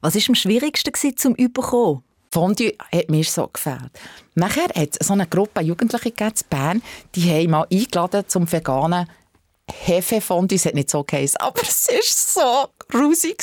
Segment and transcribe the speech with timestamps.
[0.00, 2.02] Was war am schwierigsten zum Überkommen?
[2.30, 3.90] Fondue hat mir so gefällt.
[4.34, 6.82] Nachher hat es so eine Gruppe Jugendliche in Bern,
[7.14, 9.08] die haben mal eingeladen zum veganen
[9.68, 10.56] Hefefondue.
[10.56, 13.42] Es hat nicht so geheißen, aber es war so grusig.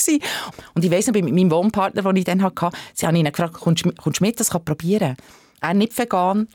[0.73, 3.55] Und ich weiss noch, mit meinem Wohnpartner, den ich dann hatte, sie haben ihn gefragt,
[3.55, 3.91] kommst du
[4.21, 5.17] mit, das probieren?
[5.61, 6.47] Er nicht vegan,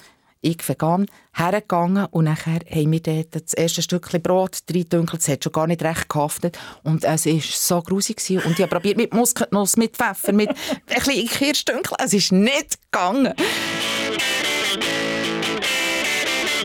[0.42, 5.20] ich vegan, hergegangen und nachher haben wir dort das erste Stückchen Brot reingedünkelt.
[5.20, 8.20] Es hat schon gar nicht recht gehaftet und es war so grusig.
[8.44, 11.96] Und ich habe probiert mit Muskatnuss, mit Pfeffer, mit ein bisschen Kirschstückchen.
[12.02, 13.34] Es ist nicht gegangen.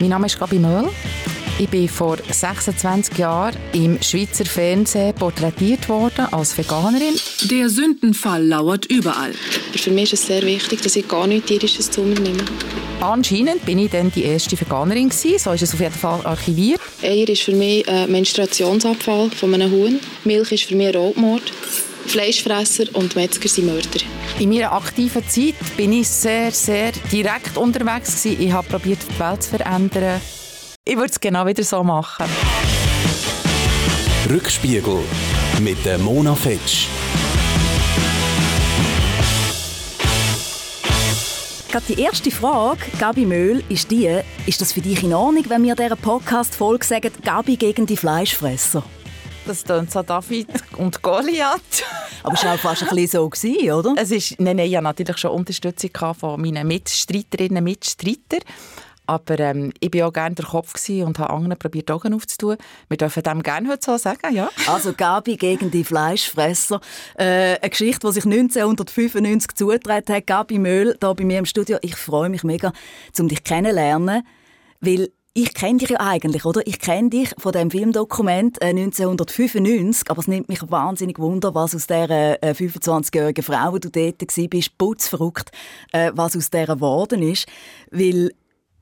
[0.00, 0.90] Mein Name ist Gabi Möll.
[1.58, 7.14] Ich bin vor 26 Jahren im Schweizer Fernsehen porträtiert worden als Veganerin.
[7.50, 9.32] Der Sündenfall lauert überall.
[9.74, 12.44] Für mich ist es sehr wichtig, dass ich gar nichts Tierisches zu mir nehme.
[13.00, 16.80] Anscheinend bin ich dann die erste Veganerin gewesen, so ist es auf jeden Fall archiviert.
[17.02, 19.98] Eier ist für mich ein Menstruationsabfall von einem Huhn.
[20.24, 21.50] Milch ist für mich Raubmord.
[22.06, 24.00] Fleischfresser und Metzger sind Mörder.
[24.38, 28.42] In meiner aktiven Zeit bin ich sehr, sehr direkt unterwegs gewesen.
[28.42, 30.20] Ich habe probiert, die Welt zu verändern.
[30.88, 32.26] Ich würde es genau wieder so machen.
[34.30, 35.00] Rückspiegel
[35.60, 36.86] mit der Mona Fetsch.
[41.72, 45.64] Gerade die erste Frage, Gabi Möhl, ist die, ist das für dich in Ordnung, wenn
[45.64, 48.84] wir dieser Podcast-Folge sagen, Gabi gegen die Fleischfresser?
[49.44, 51.84] Das klingt so David und Goliath.
[52.22, 53.94] Aber es war auch fast ein bisschen so, gewesen, oder?
[53.96, 58.40] Es ist, nein, nein, ich hatte natürlich schon Unterstützung von meinen Mitstreiterinnen und Mitstreitern.
[59.06, 62.56] Aber ähm, ich war auch gerne der Kopf und habe anderen probiert, Augen aufzutun.
[62.88, 64.48] Wir dürfen dem gerne heute so sagen, ja.
[64.66, 66.80] Also Gabi gegen die Fleischfresser.
[67.18, 70.26] Äh, eine Geschichte, die sich 1995 zugetragen hat.
[70.26, 71.78] Gabi Möhl, hier bei mir im Studio.
[71.82, 72.72] Ich freue mich mega,
[73.18, 74.22] um dich kennenzulernen,
[74.80, 76.66] weil ich kenne dich ja eigentlich, oder?
[76.66, 81.74] Ich kenne dich von dem Filmdokument äh, 1995, aber es nimmt mich wahnsinnig wunder, was
[81.74, 85.50] aus dieser äh, 25-jährigen Frau, die du dort warst, putzverrückt,
[85.92, 87.46] äh, was aus dieser geworden ist.
[87.90, 88.30] Weil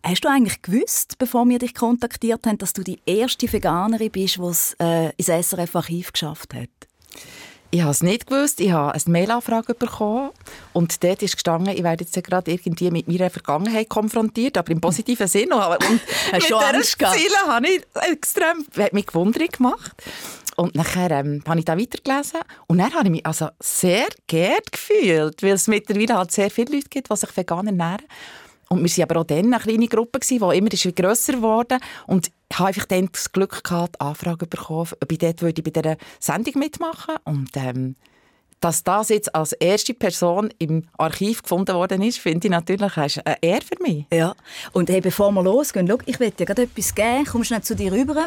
[0.07, 4.37] Hast du eigentlich gewusst, bevor wir dich kontaktiert haben, dass du die erste Veganerin bist,
[4.37, 6.69] die es äh, ins SRF-Archiv geschafft hat?
[7.71, 8.61] Ich habe es nicht gewusst.
[8.61, 10.31] Ich habe eine Mailanfrage bekommen
[10.75, 14.81] und dort ist gestanden, ich werde jetzt gerade irgendwie mit meiner Vergangenheit konfrontiert, aber im
[14.83, 15.51] positiven Sinn.
[15.55, 15.81] Und
[16.33, 16.83] mit dieser
[17.15, 17.83] Ziele habe ich
[18.13, 19.95] extrem, hat mich gewundert gemacht.
[20.57, 24.71] Und nachher ähm, habe ich da weitergelesen und dann habe ich mich also sehr geehrt
[24.71, 28.05] gefühlt, weil es mittlerweile halt sehr viele Leute gibt, die sich vegan ernähren.
[28.69, 31.79] Und wir waren aber auch dann eine kleine Gruppe, die immer grösser wurde.
[32.07, 35.71] Und ich habe einfach dann das Glück gehabt, Anfragen bekommen, ob ich dort würde bei
[35.71, 37.97] dieser Sendung mitmachen Und ähm,
[38.61, 43.37] dass das jetzt als erste Person im Archiv gefunden worden ist, finde ich natürlich eine
[43.43, 44.07] Ehre für mich.
[44.11, 44.35] Ja,
[44.73, 47.27] und hey, bevor wir losgehen, schau, ich will dir gerade etwas geben.
[47.27, 48.27] Komm schnell zu dir rüber.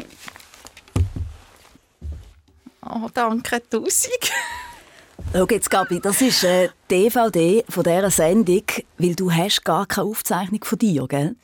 [2.83, 4.31] Oh, danke, tausend.
[5.33, 8.63] Schau jetzt, Gabi, das ist äh, DVD von dieser Sendung,
[8.97, 11.35] weil du hast gar keine Aufzeichnung von dir, gell?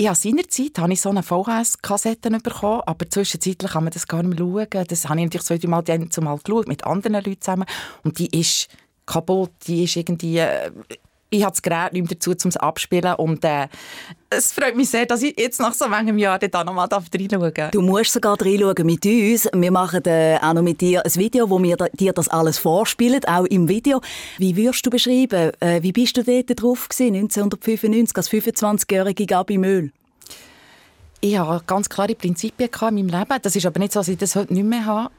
[0.00, 4.38] Ja, seinerzeit habe ich so eine VHS-Kassette bekommen, aber zwischenzeitlich kann man das gar nicht
[4.38, 4.86] mehr schauen.
[4.88, 7.66] Das habe ich natürlich so mal, zumal geschaut, mit anderen Leuten zusammen.
[8.04, 8.68] Und die ist
[9.06, 10.38] kaputt, die ist irgendwie...
[10.38, 10.70] Äh,
[11.32, 13.14] ich habe das Gerät nicht mehr dazu, um es abspielen.
[13.14, 13.68] Und äh,
[14.28, 17.70] es freut mich sehr, dass ich jetzt nach so langem Jahr da nochmal reinschauen darf.
[17.70, 19.48] Du musst sogar reinschauen mit uns.
[19.52, 23.24] Wir machen äh, auch noch mit dir ein Video, wo wir dir das alles vorspielen,
[23.24, 24.00] auch im Video.
[24.38, 29.56] Wie würdest du beschreiben, äh, wie bist du dort drauf gewesen, 1995, als 25-jährige Gabi
[29.56, 29.90] Müll?
[31.20, 33.38] Ich hatte ganz klare Prinzipien in meinem Leben.
[33.40, 35.10] Das ist aber nicht so, dass ich das heute nicht mehr habe.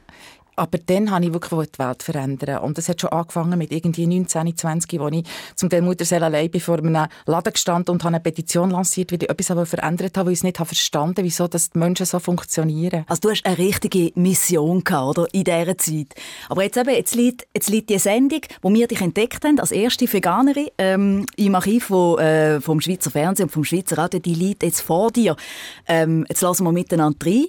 [0.56, 2.58] Aber dann habe ich wirklich die Welt verändern.
[2.58, 6.50] Und das hat schon angefangen mit irgendwie 19, 20, wo ich zum Teil Mutterseele allein
[6.50, 10.26] bin vor einem Laden gestanden und habe eine Petition lanciert, weil ich etwas verändert habe,
[10.26, 13.04] weil ich es nicht habe verstanden wieso dass die Menschen so funktionieren.
[13.08, 15.28] Also du hast eine richtige Mission gehabt, oder?
[15.32, 16.14] In dieser Zeit.
[16.48, 19.72] Aber jetzt eben, jetzt liegt, jetzt liegt die Sendung, wo wir dich entdeckt haben, als
[19.72, 24.34] erste Veganerin, ähm, im Archiv von, äh, vom Schweizer Fernsehen und vom Schweizer Radio, die
[24.34, 25.36] liegt jetzt vor dir.
[25.86, 27.46] Ähm, jetzt lassen wir miteinander rein.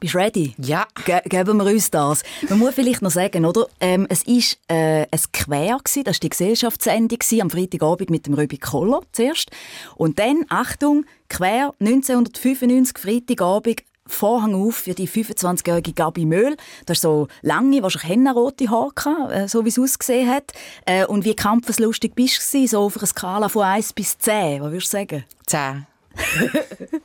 [0.00, 0.54] Bist du ready?
[0.58, 0.86] Ja.
[1.04, 2.22] Ge geben wir uns das.
[2.48, 3.66] Man muss vielleicht noch sagen, oder?
[3.78, 8.34] Ähm, es war äh, ein Quer, gewesen, das war die Gesellschaftssendung am Freitagabend mit dem
[8.34, 9.50] Röbi Koller zuerst.
[9.96, 16.56] Und dann, Achtung, Quer 1995, Freitagabend, Vorhang auf für die 25-jährige Gabi Möhl.
[16.86, 20.52] Das ist so lange, wahrscheinlich hennenrote Haare, äh, so wie es ausgesehen hat.
[20.86, 24.62] Äh, und wie kampfeslustig bist du so auf einer Skala von 1 bis 10?
[24.62, 25.24] Was würdest du sagen?
[25.46, 25.86] 10.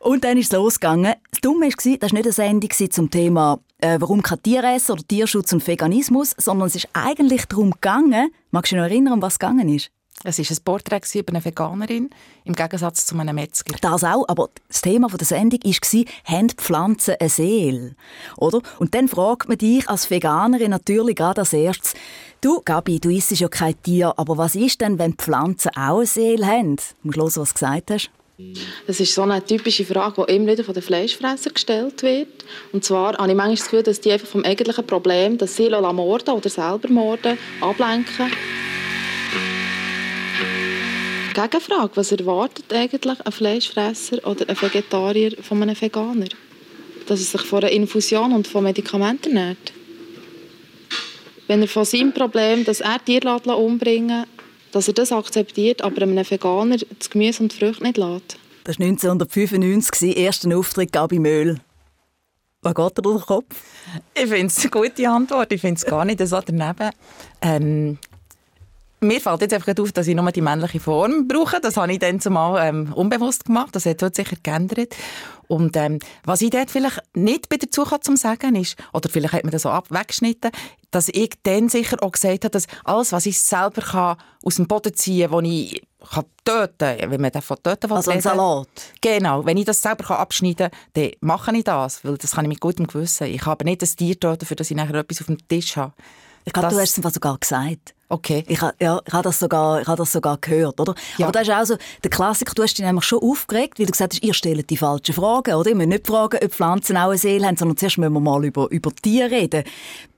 [0.00, 1.14] Und dann ist es losgegangen.
[1.30, 5.06] Das Dumme war, das war nicht eine Sendung zum Thema äh, «Warum kein Tieressen» oder
[5.06, 9.22] «Tierschutz und Veganismus», sondern es ist eigentlich darum gegangen, magst du dich noch erinnern, um
[9.22, 9.90] was es gegangen ist?
[10.24, 12.10] Es war ein Porträt über eine Veganerin,
[12.44, 13.76] im Gegensatz zu einem Metzger.
[13.80, 17.94] Das auch, aber das Thema der Sendung war, haben Pflanzen eine Seele?
[18.36, 18.60] Oder?
[18.80, 21.94] Und dann fragt man dich als Veganerin natürlich gerade als erstes,
[22.40, 26.06] du Gabi, du isst ja kein Tier, aber was ist denn, wenn Pflanzen auch eine
[26.06, 26.76] Seele haben?
[26.76, 28.10] Du musst hören, was du gesagt hast.
[28.86, 32.28] Das ist so eine typische Frage, die immer wieder von den Fleischfressern gestellt wird.
[32.72, 35.68] Und zwar habe ich manchmal das Gefühl, dass die einfach vom eigentlichen Problem, dass sie
[35.68, 38.30] morden oder selber morden, ablenken.
[41.34, 46.28] Gegenfrage, was erwartet eigentlich ein Fleischfresser oder ein Vegetarier von einem Veganer?
[47.06, 49.72] Dass er sich von einer Infusion und von Medikamenten ernährt?
[51.48, 54.26] Wenn er von seinem Problem, dass er Tiere umbringen
[54.72, 58.36] dass er das akzeptiert, aber einem Veganer das Gemüse und die Früchte nicht lässt.
[58.64, 61.60] Das war 1995, erster Auftritt Gabi Möhl.
[62.60, 63.56] Was geht dir durch den Kopf?
[64.14, 65.52] Ich finde es eine gute Antwort.
[65.52, 66.90] Ich finde es gar nicht so daneben.
[67.40, 67.98] Ähm,
[69.00, 71.60] mir fällt jetzt einfach auf, dass ich nur die männliche Form brauche.
[71.60, 73.74] Das habe ich dann zumal ähm, unbewusst gemacht.
[73.74, 74.94] Das hat heute sicher geändert.
[75.46, 79.44] Und ähm, was ich dort vielleicht nicht dazu kann, zum sagen ist, oder vielleicht hat
[79.44, 80.50] man das so ab weggeschnitten,
[80.90, 84.66] dass ich dann sicher auch gesagt habe, dass alles, was ich selber kann, aus dem
[84.66, 87.96] Boden ziehen kann, ich kann töten wenn man davon töten will.
[87.96, 88.68] Also ein Salat?
[89.00, 89.44] Genau.
[89.44, 92.48] Wenn ich das selber kann abschneiden kann, dann mache ich das, weil das kann ich
[92.48, 93.26] mit gutem Gewissen.
[93.26, 95.92] Ich habe nicht ein Tier töten, für das ich nachher etwas auf dem Tisch habe.
[96.44, 97.94] Ich glaube, du hast es sogar gesagt.
[98.10, 98.42] Okay.
[98.48, 100.94] Ich, ja, ich habe das sogar, ich habe das sogar gehört, oder?
[101.18, 101.26] Ja.
[101.26, 103.92] Aber das ist auch so, der Klassiker, du hast dich nämlich schon aufgeregt, weil du
[103.92, 105.70] gesagt hast, ihr stellt die falschen Fragen, oder?
[105.70, 108.44] Ich muss nicht fragen, ob Pflanzen auch eine Seele haben, sondern zuerst müssen wir mal
[108.44, 109.64] über, über Tiere reden.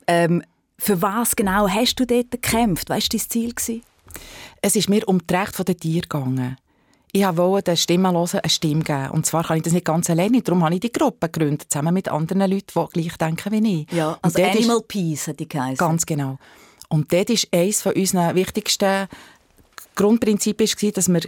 [0.06, 0.42] Ähm,
[0.78, 2.88] für was genau hast du dort gekämpft?
[2.90, 3.54] Was war dein Ziel?
[3.54, 3.82] Gewesen?
[4.62, 6.56] Es ist mir um das Recht der Tiere gegangen.
[7.12, 9.10] Ich wollte den Stimmenlosen eine Stimme geben.
[9.10, 10.42] Und zwar kann ich das nicht ganz alleine.
[10.42, 13.92] Darum habe ich die Gruppe gegründet, zusammen mit anderen Leuten, die gleich denken wie ich.
[13.92, 15.76] Ja, also Animal ist, Peace hat die geheißen.
[15.76, 16.38] Ganz genau.
[16.90, 19.08] Und dort war eines unserer wichtigsten
[19.94, 21.22] Grundprinzipien, dass wir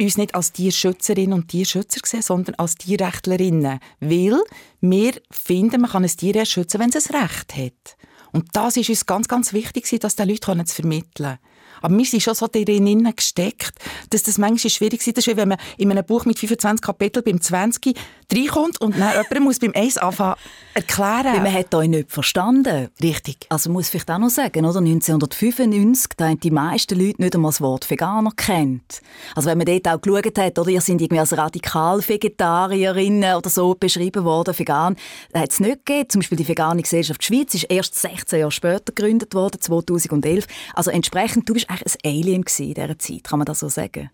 [0.00, 3.78] uns nicht als Tierschützerinnen und Tierschützer sehen, sondern als Tierrechtlerinnen.
[4.00, 4.40] Weil
[4.80, 7.96] wir finden, man kann ein Tier erst schützen, wenn es ein Recht hat.
[8.32, 11.38] Und das ist uns ganz, ganz wichtig, das den Leuten zu vermitteln.
[11.82, 13.72] Aber wir sind schon so darin gesteckt,
[14.10, 15.16] dass das manchmal schwierig ist.
[15.16, 17.96] Das ist wie wenn man in einem Buch mit 25 Kapiteln beim 20
[18.34, 20.36] reinkommt und dann jemand muss beim 1 anfangen
[20.74, 21.34] erklären.
[21.34, 22.88] Weil man hat euch nicht verstanden.
[23.02, 23.46] Richtig.
[23.48, 24.78] Also muss ich vielleicht auch noch sagen, oder?
[24.78, 29.02] 1995, da haben die meisten Leute nicht einmal das Wort Veganer kennt.
[29.34, 33.74] Also wenn man dort auch geschaut hat, oder ihr seid irgendwie als Radikal-Vegetarierinnen oder so
[33.74, 34.96] beschrieben worden, vegan,
[35.34, 36.08] hat es nicht gegeben.
[36.08, 40.46] Zum Beispiel die Vegane Gesellschaft Schweiz ist erst 16 Jahre später gegründet worden, 2011.
[40.74, 44.10] Also entsprechend, du bist eigentlich ein Alien in dieser Zeit, kann man das so sagen?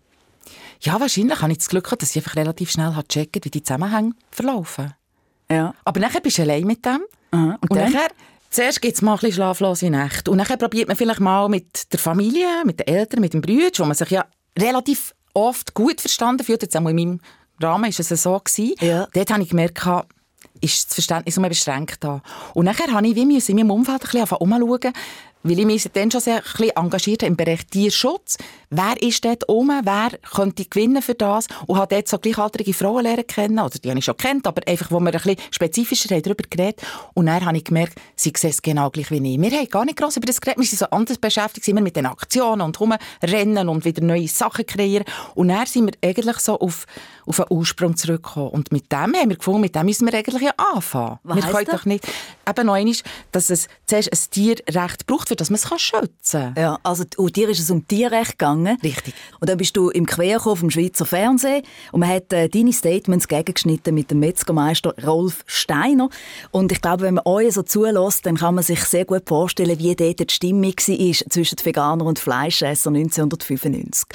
[0.81, 3.63] Ja, wahrscheinlich habe ich das Glück gehabt, dass ich einfach relativ schnell gecheckt wie die
[3.63, 4.93] Zusammenhänge verlaufen.
[5.51, 5.73] Ja.
[5.83, 7.01] Aber nachher bist du allein mit dem.
[7.31, 7.57] Aha.
[7.61, 8.09] Und, und nachher,
[8.49, 10.31] zuerst gibt es mal ein bisschen schlaflose Nächte.
[10.31, 13.71] Und nachher probiert man vielleicht mal mit der Familie, mit den Eltern, mit dem Bruder,
[13.77, 14.25] wo man sich ja
[14.57, 16.61] relativ oft gut verstanden fühlt.
[16.61, 17.19] Jetzt auch in meinem
[17.61, 18.39] Rahmen war es so.
[18.39, 18.75] Gewesen.
[18.79, 19.07] Ja.
[19.13, 19.81] Dort habe ich gemerkt,
[20.61, 22.21] ist das Verständnis um beschränkt da.
[22.53, 24.93] Und nachher habe ich wie in meinem Umfeld ein bisschen umschauen,
[25.43, 26.43] weil ich mich dann schon sehr
[26.75, 28.37] engagiert im Bereich Tierschutz.
[28.71, 29.81] Wer ist dort oben?
[29.83, 31.47] Wer könnte gewinnen für das?
[31.65, 33.57] Und habe dort so gleichaltrige Frauen lernen kennen.
[33.57, 36.43] Oder die habe ich schon kennt, aber einfach, wo wir ein bisschen spezifischer haben darüber
[36.47, 36.81] geredet
[37.15, 39.41] Und dann habe ich gemerkt, sie sehen es genau gleich wie ich.
[39.41, 40.59] Wir haben gar nicht gross über das geredet.
[40.59, 44.65] Wir sind so anders beschäftigt, immer mit den Aktionen und rumrennen und wieder neue Sachen
[44.67, 45.05] kreieren.
[45.33, 46.85] Und dann sind wir eigentlich so auf,
[47.25, 48.49] auf den Ursprung zurückgekommen.
[48.49, 51.17] Und mit dem haben wir gefunden, mit dem müssen wir eigentlich ja anfangen.
[51.23, 52.07] Was wir können doch nicht,
[52.47, 52.95] eben noch einmal,
[53.31, 56.55] dass es zuerst ein Tierrecht braucht, für das man es schützen kann.
[56.55, 58.58] Ja, also und dir ist es um Tierrecht gegangen.
[58.67, 59.13] Richtig.
[59.39, 63.27] Und dann bist du im Querkommen vom Schweizer Fernsehen und man hat äh, deine Statements
[63.27, 66.09] gegengeschnitten mit dem Metzgermeister Rolf Steiner.
[66.51, 69.77] Und ich glaube, wenn man euch so zulässt, dann kann man sich sehr gut vorstellen,
[69.79, 74.05] wie dort die Stimmung war zwischen den Veganern und Fleischessern 1995.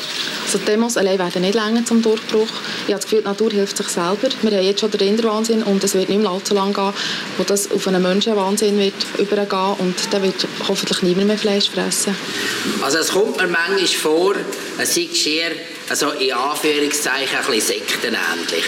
[0.45, 2.49] Also die Demos allein werden nicht länger zum Durchbruch.
[2.87, 4.29] Ich habe das Gefühl, die Natur hilft sich selber.
[4.43, 6.93] Wir haben jetzt schon den Rinderwahnsinn und es wird nicht mehr allzu lange gehen,
[7.39, 12.15] wo das auf einen Menschenwahnsinn wird übergehen und dann wird hoffentlich niemand mehr Fleisch fressen.
[12.83, 14.34] Also es kommt mir manchmal vor,
[14.79, 15.53] es ist schier,
[15.89, 18.65] also in Anführungszeichen, ein bisschen sektenähnlich.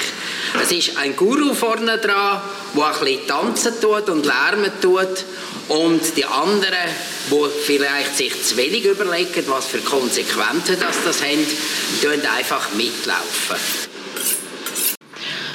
[0.62, 2.40] Es ist ein Guru vorne dran,
[2.76, 5.24] der ein bisschen tanzen tut und lärmen tut
[5.68, 6.88] und die anderen,
[7.30, 11.46] die vielleicht sich zu wenig überlegen, was für Konsequenzen das, das haben,
[12.02, 13.56] tun einfach mitlaufen.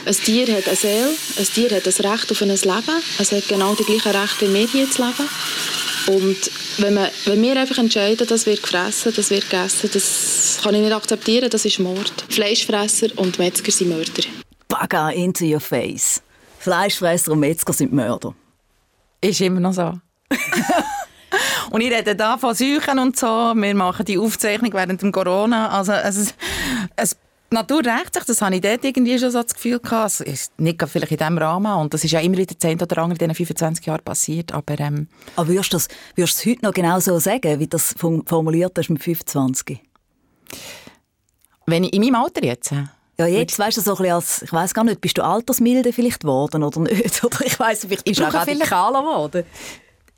[0.03, 3.03] Ein Tier hat eine Seele, ein Tier hat ein Recht auf ein Leben.
[3.20, 5.30] Es hat genau die gleichen Rechte wie hier zu leben.
[6.08, 10.75] Und wenn, man, wenn wir einfach entscheiden, das wird gefressen, das wird gegessen, das kann
[10.75, 12.25] ich nicht akzeptieren, das ist Mord.
[12.30, 14.24] Fleischfresser und Metzger sind Mörder.
[14.68, 16.22] Baga into your face.
[16.60, 18.34] Fleischfresser und Metzger sind Mörder.
[19.20, 19.94] Ist immer noch so.
[21.72, 23.54] Und ich rede da von Seuchen und so.
[23.56, 25.70] Wir machen die Aufzeichnung während dem Corona.
[25.70, 26.34] Also es,
[26.98, 27.16] es
[27.51, 30.12] die Natur rächt sich, das habe ich dort irgendwie schon so das Gefühl gehabt.
[30.12, 32.98] Es ist nicht vielleicht in diesem Rahmen und das ist ja immer wieder 10 oder
[33.00, 34.79] andere in diesen 25 Jahren passiert, aber...
[34.79, 37.93] Ähm, aber würdest du es würdest heute noch genau so sagen, wie du das
[38.25, 39.79] formuliert hast mit 25?
[41.65, 42.74] Wenn ich in meinem Alter jetzt...
[43.20, 45.93] Ja, jetzt weißt du so ein bisschen als, ich weiß gar nicht, bist du altersmilde
[45.93, 47.24] vielleicht geworden oder nicht?
[47.24, 49.43] Oder ich weiß, vielleicht bist du auch radikaler geworden.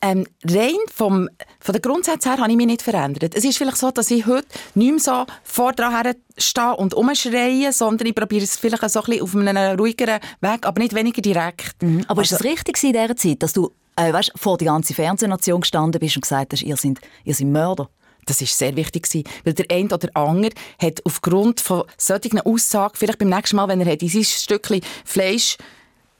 [0.06, 1.30] Ähm, rein vom,
[1.62, 3.34] von den Grundsätzen her habe ich mich nicht verändert.
[3.36, 4.46] Es ist vielleicht so, dass ich heute
[4.76, 9.06] nicht mehr so vor dran stehe und umschreie, sondern ich probiere es vielleicht so ein
[9.06, 11.82] bisschen auf einem ruhigeren Weg, aber nicht weniger direkt.
[11.82, 12.04] Mhm.
[12.10, 14.94] Aber also, ist es richtig in dieser Zeit, dass du äh, weißt, vor die ganze
[14.94, 17.90] Fernsehnation gestanden bist und gesagt hast, ihr seid, ihr seid Mörder?
[18.26, 22.96] Das ist sehr wichtig gewesen, weil der eine oder andere hat aufgrund von solchen Aussagen,
[22.96, 25.58] vielleicht beim nächsten Mal, wenn er hat dieses Stückchen Fleisch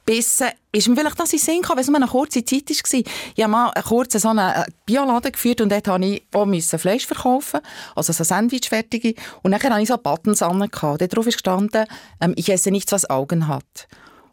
[0.06, 3.00] bissen, ist mir vielleicht das in Sinn gekommen, weil es nur eine kurze Zeit war.
[3.36, 7.06] Ich habe mal einen kurzen so einen Bioladen geführt und dort musste ich auch Fleisch
[7.06, 7.62] verkaufen,
[7.96, 9.16] also so Sandwich-fertige.
[9.42, 10.70] Und dann hatte ich so Buttons an.
[10.72, 11.86] Darauf ist gestanden,
[12.22, 13.88] ähm, ich esse nichts, was Augen hat.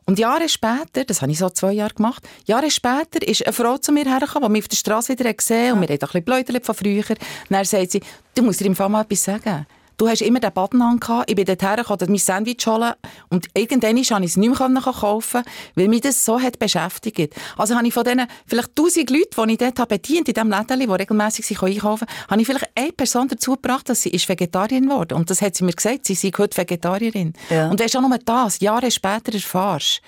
[0.07, 3.79] Und Jahre später, das habe ich so zwei Jahre gemacht, Jahre später ist eine Frau
[3.79, 5.99] zu mir hergekommen, die mich auf der Straße wieder gesehen hat und wir haben ein
[5.99, 7.05] bisschen Bläuterchen von früher.
[7.11, 7.19] Und
[7.51, 8.01] dann sagt sie,
[8.35, 9.67] du musst dir im Fall mal etwas sagen.
[10.01, 11.29] Du hast immer den Baden angehabt.
[11.29, 12.95] Ich bin dorthin gekommen, mein Sandwich holen.
[13.29, 15.43] Und irgendwann konnte ich es nicht mehr kaufen,
[15.75, 17.35] weil mich das so hat beschäftigt.
[17.59, 20.49] Also habe ich von diesen vielleicht tausend Leuten, die ich dort habe bedient, in diesem
[20.49, 24.89] Läden, die regelmässig einkaufen habe ich vielleicht eine Person dazu gebracht, dass sie ist Vegetarierin
[24.89, 25.19] geworden.
[25.19, 27.35] Und das hat sie mir gesagt, sie sei heute Vegetarierin.
[27.51, 27.69] Ja.
[27.69, 30.01] Und wenn du auch nur das Jahre später erfährst,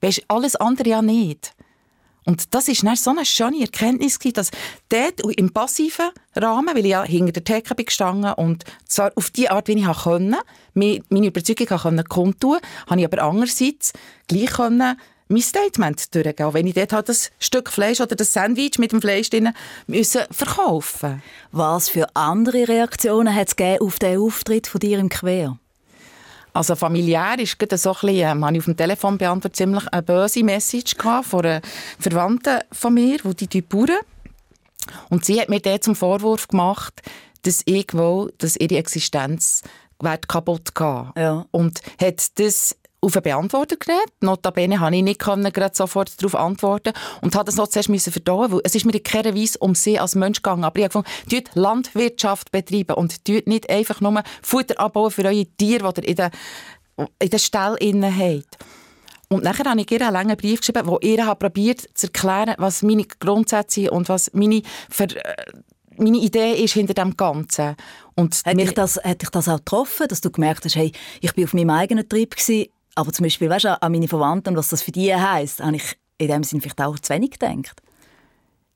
[0.00, 1.54] weisst alles andere ja nicht.
[2.28, 4.50] Und das ist dann so eine schöne Erkenntnis dass
[4.90, 9.30] dort im passiven Rahmen, weil ich ja hinter der Theke bin gestanden und zwar auf
[9.30, 10.36] die Art, wie ich konnte,
[10.74, 13.94] meine Überzeugung konnte kundtun, habe ich aber andererseits
[14.26, 18.78] gleich können mein Statement durchgehen, wenn ich dort halt das Stück Fleisch oder das Sandwich
[18.78, 19.54] mit dem Fleisch drin
[19.86, 21.22] müssen verkaufen.
[21.50, 25.58] Was für andere Reaktionen hat es auf den Auftritt von dir im Quer?
[26.58, 29.86] Also familiär ist gerade so ein bisschen, ähm, habe ich auf dem Telefon beantwortet, ziemlich
[29.92, 31.62] eine böse Message von einer
[32.00, 34.00] Verwandten von mir, die die Bauern.
[35.08, 37.00] Und sie hat mir dann zum Vorwurf gemacht,
[37.42, 39.62] dass ich will, dass ihre Existenz
[40.26, 41.16] kaputt geht.
[41.16, 41.46] Ja.
[41.52, 44.12] Und hat das auf einen Beantworter geredet.
[44.20, 48.52] Notabene konnte ich nicht gerade sofort darauf antworten und musste das noch zuerst müssen verdauen,
[48.52, 50.64] weil es ist mir in keiner Weise um sie als Mensch gegangen.
[50.64, 55.92] Aber ich habe gefunden, Landwirtschaft betreiben und nicht einfach nur Futter abbauen für eure Tiere,
[55.92, 56.30] die ihr in den,
[57.20, 58.58] in den Stall habt.
[59.28, 62.82] Und nachher habe ich ihr einen langen Brief geschrieben, wo ihr probiert zu erklären, was
[62.82, 65.34] meine Grundsätze sind und was meine Ver äh,
[66.00, 67.74] meine Idee ist hinter dem Ganzen.
[68.14, 71.32] Und hat, dich das, hat dich das auch getroffen, dass du gemerkt hast, hey, ich
[71.34, 74.68] bin auf meinem eigenen Trip gewesen, aber zum Beispiel weißt du, an meine Verwandten, was
[74.68, 77.80] das für die heisst, habe ich in dem Sinne vielleicht auch zu wenig gedacht.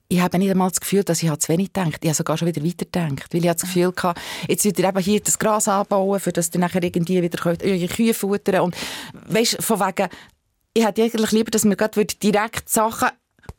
[0.08, 2.46] Ich habe nicht einmal das Gefühl, dass ich zu wenig gedacht Ich habe sogar schon
[2.46, 3.32] wieder weitergedacht.
[3.32, 6.50] Weil ich das Gefühl hatte, jetzt wird ihr eben hier das Gras anbauen, für das
[6.52, 8.76] ihr nachher irgendwie wieder könnt, eure Kühe futtern Und
[9.28, 10.10] weißt, von wegen,
[10.74, 11.76] ich hätte eigentlich lieber, dass man
[12.22, 13.08] direkt Sachen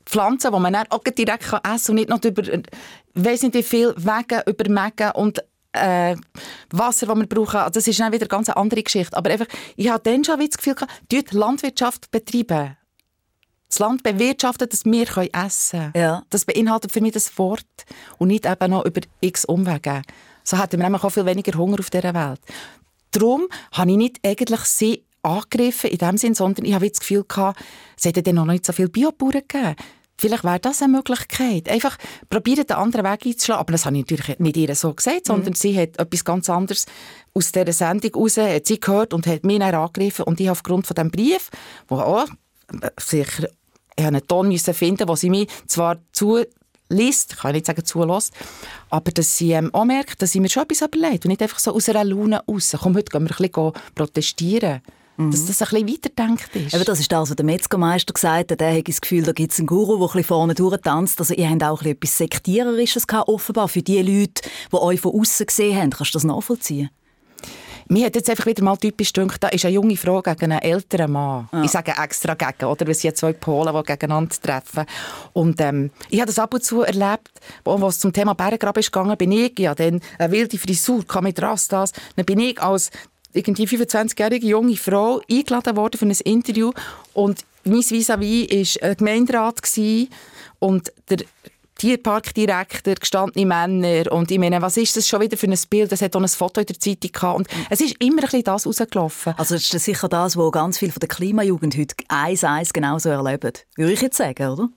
[0.06, 2.44] pflanzen, die man dann auch direkt essen kann und nicht noch über,
[3.16, 6.15] weiss nicht wie viel Wege übermegen und äh,
[6.72, 7.60] Wasser, das wir brauchen.
[7.60, 9.15] Also das ist dann wieder eine ganz andere Geschichte.
[9.18, 12.77] Aber einfach, ich habe dann schon das Gefühl gehabt, die Landwirtschaft betreiben.
[13.70, 15.92] Das Land bewirtschaften, dass wir essen können.
[15.96, 16.24] Ja.
[16.30, 17.65] Das beinhaltet für mich das Wort
[18.20, 20.03] und nicht eben noch über x Umwege.
[20.44, 22.39] So hätten wir nämlich auch viel weniger Hunger auf dieser Welt.
[23.12, 27.24] Darum habe ich nicht eigentlich sie angegriffen in dem Sinn, sondern ich habe das Gefühl
[27.27, 27.60] gehabt,
[27.98, 29.75] es hätte dann noch nicht so viele Biobauern gegeben.
[30.24, 31.68] Vielleicht wäre das eine Möglichkeit.
[31.68, 31.98] Einfach
[32.30, 33.60] probieren, den anderen Weg einzuschlagen.
[33.60, 35.56] Aber das habe ich natürlich nicht ihr so gesagt, sondern mhm.
[35.56, 36.86] sie hat etwas ganz anderes
[37.34, 40.24] aus dieser Sendung heraus hat sie gehört und hat mich dann angegriffen.
[40.24, 41.50] Und ich habe aufgrund von diesem Brief,
[41.89, 42.25] wo auch
[42.98, 43.50] sicher
[43.98, 46.42] ich einen Ton finden wo sie mich zwar zu
[46.88, 48.34] liest, kann ich nicht sagen zulässt,
[48.89, 51.60] aber dass sie ähm, auch merkt, dass sie mir schon etwas überlegt und nicht einfach
[51.60, 52.77] so aus einer Laune raus.
[52.80, 54.82] Komm, heute gehen wir ein bisschen protestieren.
[55.17, 55.32] Mhm.
[55.32, 56.74] Dass das ein bisschen weiterdenkt ist.
[56.74, 58.62] Eben, das ist das, was der Metzgermeister gesagt hat.
[58.62, 61.20] Er hat das Gefühl, da gibt es einen Guru, der ein bisschen vorne durchtanzt.
[61.20, 64.41] Also ihr habt auch etwas Sektiererisches gehabt, offenbar, für die Leute,
[64.72, 65.89] die euch von außen gesehen haben.
[65.91, 66.89] Kannst du das nachvollziehen?
[67.89, 70.62] Mir hat jetzt einfach wieder mal typisch gedacht, da ist eine junge Frau gegen einen
[70.62, 71.50] älteren Mann.
[71.51, 71.63] Ja.
[71.63, 72.88] Ich sage extra gegen, oder?
[72.88, 74.86] Weil sie zwei Polen, die gegeneinander treffen.
[75.34, 77.29] Und ähm, ich habe das ab und zu erlebt,
[77.65, 81.25] wo es zum Thema Berggraben ist gegangen, bin ich, ja, dann eine wilde Frisur, kam
[81.25, 82.89] mit Rastas, dann bin ich als
[83.34, 86.72] irgendwie 25-jährige junge Frau eingeladen worden für ein Interview
[87.13, 89.62] und mein vis-à-vis war ein Gemeinderat
[90.60, 91.20] und der
[91.75, 95.92] Tierparkdirektor, gestandene Männer und ich meine, was ist das schon wieder für ein Bild?
[95.92, 98.44] Es hat auch ein Foto in der Zeitung gehabt und es ist immer ein bisschen
[98.44, 99.34] das rausgelaufen.
[99.38, 103.10] Also ist das sicher das, was ganz viel von der Klimajugend heute eins eins genauso
[103.10, 104.70] erleben, würde ich jetzt sagen, oder?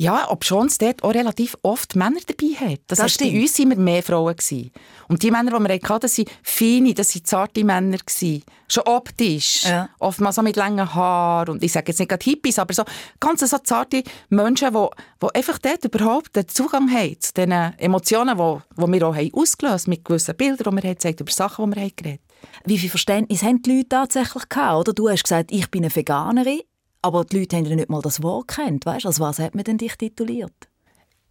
[0.00, 2.80] Ja, ob schon es dort auch relativ oft Männer dabei hat.
[2.86, 4.36] Das, das heißt, bei uns waren wir mehr Frauen.
[4.36, 4.70] Gewesen.
[5.08, 7.98] Und die Männer, die wir hatten, das waren feine, das waren zarte Männer.
[7.98, 8.44] Gewesen.
[8.68, 9.64] Schon optisch.
[9.64, 9.88] Ja.
[9.98, 11.54] Oftmals so mit langen Haaren.
[11.54, 12.84] Und ich sage jetzt nicht gerade Hippies, aber so
[13.18, 14.86] ganz so zarte Menschen, die,
[15.20, 19.34] die einfach dort überhaupt den Zugang haben zu den Emotionen, die, die wir auch haben
[19.34, 22.20] ausgelöst haben, mit gewissen Bildern, die wir haben gezeigt über Sachen, die wir haben geredet
[22.64, 24.78] Wie viel Verständnis haben die Leute tatsächlich gehabt?
[24.78, 24.92] Oder?
[24.92, 26.60] Du hast gesagt, ich bin eine Veganerin.
[27.02, 29.06] Aber die Leute haben ja nicht mal das Wort kennt, weißt?
[29.06, 30.52] Als was hat man denn dich tituliert?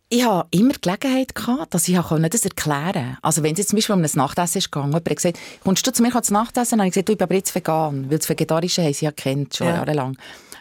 [0.09, 3.17] Ich hatte immer die Gelegenheit, gehabt, dass ich das erklären konnte.
[3.21, 5.85] Also wenn es jetzt zum Beispiel um ein Nachtessen ist gegangen, jemand hat gesagt, kommst
[5.85, 6.77] du zu mir zum Nachtessen?
[6.77, 9.03] Dann habe ich gesagt, du, ich bin aber jetzt vegan, weil das Vegetarische haben sie
[9.03, 9.75] ja kennt, schon ja.
[9.75, 10.17] jahrelang.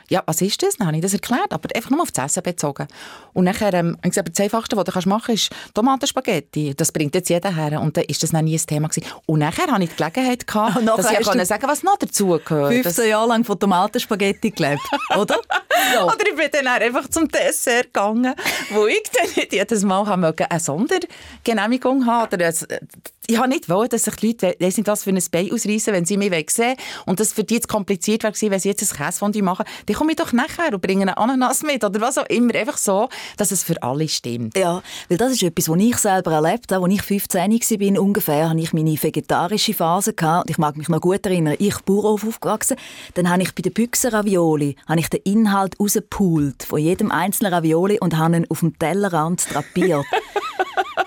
[0.08, 0.76] Ja, was ist das?
[0.76, 2.86] Dann habe ich das erklärt, aber einfach nur auf das Essen bezogen.
[3.32, 6.74] Und nachher ähm, ich gesagt, das Einfachste, was du machen kannst, ist Tomatenspaghetti.
[6.76, 7.80] Das bringt jetzt jeder her.
[7.80, 9.06] Und dann ist das noch nie ein Thema gewesen.
[9.26, 12.72] Und nachher hatte ich die Gelegenheit, gehabt, dass ich konnte sagen was noch dazu gehört.
[12.72, 14.82] 15 Jahre lang von Tomatenspaghetti gelebt,
[15.16, 15.40] oder?
[15.92, 16.04] ja.
[16.04, 18.34] Oder ich bin dann einfach zum Dessert gegangen,
[18.70, 22.52] wo ich dann nicht jedes Mal eine Sondergenehmigung haben oder
[23.26, 25.92] ich habe nicht wollen, dass sich die Leute, weiss nicht was für ein Bein ausreißen,
[25.92, 28.96] wenn sie mich sehen Und das für die jetzt kompliziert wäre, wenn sie jetzt ein
[28.96, 29.64] Käsefondue machen.
[29.86, 32.54] Dann komme ich doch nachher und bringe eine Ananas mit oder was auch immer.
[32.54, 34.56] Einfach so, dass es für alle stimmt.
[34.56, 36.84] Ja, weil das ist etwas, was ich selber erlebt habe.
[36.84, 40.12] Als ich 15 war, ungefähr, hatte ich meine vegetarische Phase.
[40.12, 40.50] Gehabt.
[40.50, 42.76] Ich mag mich noch gut erinnern, ich Bauernhof aufgewachsen.
[43.14, 48.36] Dann habe ich bei den Büchsenravioli den Inhalt rausgepult von jedem einzelnen Ravioli und habe
[48.36, 50.04] ihn auf dem Tellerrand drapiert.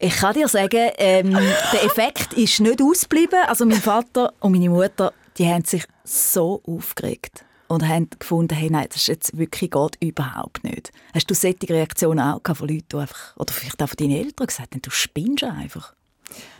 [0.00, 1.30] Ich kann dir sagen, ähm,
[1.72, 3.40] der Effekt ist nicht ausgeblieben.
[3.46, 8.70] Also mein Vater und meine Mutter, die haben sich so aufgeregt und haben gefunden, hey,
[8.70, 10.92] nein, das ist jetzt wirklich geht überhaupt nicht.
[11.14, 14.46] Hast du solche Reaktionen auch von Leuten, die einfach, oder vielleicht auch von deinen Eltern
[14.46, 15.94] gesagt haben, du spinnst einfach?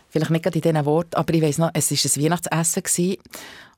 [0.09, 3.17] Vielleicht nicht gerade in diesen Worten, aber ich weiß noch, es war ein Weihnachtsessen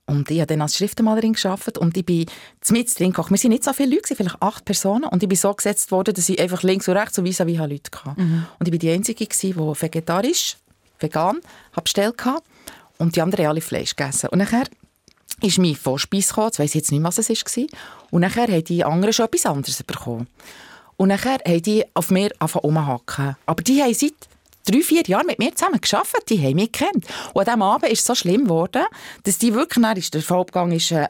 [0.05, 2.25] und ich habe dann als Schriftenmalerin gearbeitet und ich bin
[2.69, 3.31] mit drin gekocht.
[3.31, 5.05] Wir waren nicht so viele Leute, vielleicht acht Personen.
[5.05, 7.55] Und ich bin so gesetzt worden, dass ich einfach links und rechts so vis wie
[7.55, 8.21] Leute hatte.
[8.21, 8.45] Mhm.
[8.59, 10.57] Und ich war die Einzige, die vegetarisch,
[10.99, 11.39] vegan,
[11.81, 12.43] bestellt hatte.
[12.97, 14.29] Und die anderen alle Fleisch gegessen.
[14.29, 14.65] Und nachher
[15.41, 17.65] ist mein Vorspeis gekommen, jetzt weiss ich jetzt nicht, was es war.
[18.11, 20.27] Und nachher haben die anderen schon etwas anderes bekommen.
[20.97, 24.13] Und nachher haben die auf mir angefangen Aber die haben seit
[24.65, 26.29] drei, vier Jahre mit mir zusammen gearbeitet.
[26.29, 27.05] Die haben mich gekannt.
[27.33, 28.83] Und an diesem Abend ist es so schlimm geworden,
[29.23, 31.07] dass die wirklich, dann ist der Vollabgang ist, äh,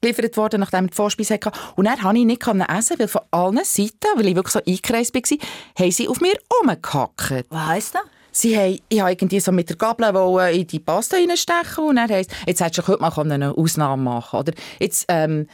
[0.00, 1.52] geliefert worden, nachdem die Vorspeise hatte.
[1.76, 5.14] Und dann konnte ich nicht essen, weil von allen Seiten, weil ich wirklich so eingekreist
[5.14, 5.38] war,
[5.78, 7.46] haben sie auf mir rumgehackt.
[7.48, 8.02] Was heisst das?
[8.36, 12.10] Sie haben, ich habe irgendwie so mit der Gabel in die Pasta reinstechen und dann
[12.10, 15.46] heisst, jetzt hättest du heute mal eine Ausnahme machen Oder jetzt, ähm,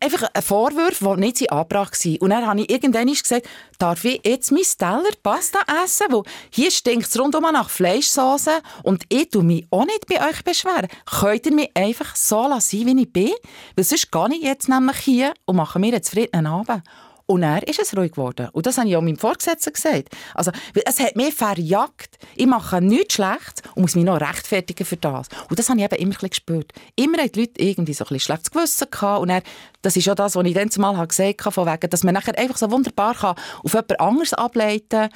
[0.00, 2.22] einfach ein Vorwurf, der nicht angebracht war.
[2.22, 6.06] Und dann habe ich irgendwann gesagt, darf ich jetzt mein Teller Pasta essen?
[6.10, 10.42] Weil hier stinkt es rundum nach Fleischsauce und ich tue mich auch nicht bei euch
[10.44, 10.88] beschweren.
[11.06, 13.32] Könnt ihr mich einfach so lassen, wie ich bin?
[13.76, 16.82] Weil sonst gehe ich jetzt nämlich hier und mache mir einen zufriedenen Abend.
[17.30, 18.48] Und er ist es ruhig geworden.
[18.52, 20.08] Und das habe ich auch meinem Vorgesetzten gesagt.
[20.34, 20.50] Also,
[20.86, 22.16] es hat mich verjagt.
[22.36, 25.28] Ich mache nichts schlecht und muss mich noch rechtfertigen für das.
[25.50, 26.72] Und das habe ich eben immer ein gespürt.
[26.96, 29.20] Immer haben die Leute irgendwie so ein bisschen schlechtes Gewissen gehabt.
[29.20, 29.42] Und er,
[29.82, 32.38] das ist auch das, was ich dann zumal gesagt habe, von wegen, dass man nachher
[32.38, 35.10] einfach so wunderbar kann auf jemand anderes ableiten kann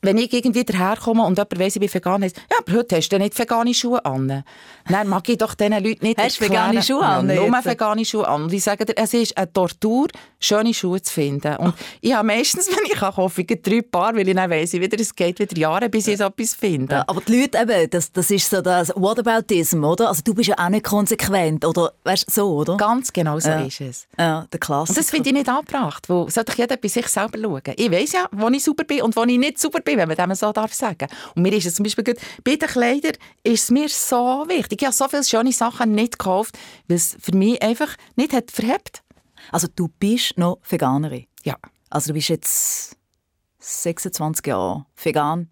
[0.00, 3.10] wenn ich irgendwie daherkomme und jemand weiss, ich bin vegan, heisst, ja, aber heute hast
[3.10, 4.42] du nicht vegane Schuhe an.
[4.88, 7.28] Dann mag ich doch diesen Leuten nicht Hast du vegane Schuhe an?
[7.28, 8.44] Ja, nur vegane Schuhe an.
[8.44, 10.08] Und ich sage dir, es ist eine Tortur,
[10.40, 11.56] schöne Schuhe zu finden.
[11.56, 14.98] Und ich habe meistens, wenn ich hoffe, ich drei Paar, weil ich dann weiss, wieder,
[14.98, 16.94] es geht wieder Jahre, bis ich so etwas finde.
[16.96, 20.08] Ja, aber die Leute eben, das, das ist so das Whataboutism, oder?
[20.08, 21.92] Also du bist ja auch nicht konsequent, oder?
[22.04, 22.78] Weißt so, oder?
[22.78, 23.60] Ganz genau so ja.
[23.60, 24.06] ist es.
[24.18, 24.90] Ja, der Klassiker.
[24.90, 27.74] Und das finde ich nicht angebracht, wo sollte doch jeder bei sich selber schauen.
[27.76, 30.08] Ich weiss ja, wo ich super bin und wo ich nicht super super bin, wenn
[30.08, 33.16] man dem so darf sagen Und mir ist es zum Beispiel gut, bei den Kleidern
[33.42, 34.82] ist es mir so wichtig.
[34.82, 36.56] Ich habe so viele schöne Sachen nicht gekauft,
[36.88, 39.02] weil es für mich einfach nicht hat verhebt.
[39.50, 41.26] Also du bist noch Veganerin?
[41.44, 41.56] Ja.
[41.90, 42.96] Also du bist jetzt
[43.58, 45.50] 26 Jahre vegan?